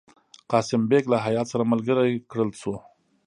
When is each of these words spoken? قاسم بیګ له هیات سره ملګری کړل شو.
قاسم 0.51 0.81
بیګ 0.89 1.03
له 1.11 1.17
هیات 1.25 1.47
سره 1.53 1.63
ملګری 1.71 2.13
کړل 2.31 2.51
شو. 2.61 2.73